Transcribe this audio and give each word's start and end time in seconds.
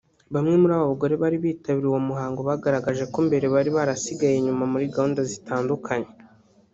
Bamwe 0.33 0.55
muri 0.61 0.73
abo 0.77 0.85
bagore 0.91 1.13
bari 1.23 1.37
bitabiriye 1.45 1.89
uwo 1.91 2.01
muhango 2.09 2.39
bagaragaje 2.49 3.03
ko 3.13 3.17
mbere 3.27 3.45
bari 3.53 3.69
barasigaye 3.77 4.35
inyuma 4.37 4.63
muri 4.73 4.85
gahunda 4.95 5.21
zitandukanye 5.31 6.09